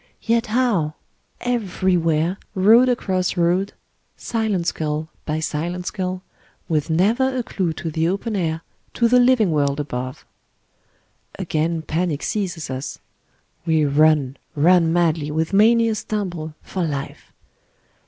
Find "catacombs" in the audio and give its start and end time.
2.95-3.31